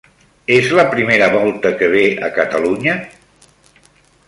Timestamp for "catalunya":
2.41-2.99